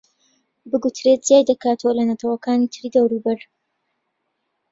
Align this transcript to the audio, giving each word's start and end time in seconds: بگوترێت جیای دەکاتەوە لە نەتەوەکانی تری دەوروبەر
بگوترێت 0.69 1.21
جیای 1.27 1.47
دەکاتەوە 1.49 1.93
لە 1.99 2.03
نەتەوەکانی 2.09 2.71
تری 2.73 2.93
دەوروبەر 2.95 3.39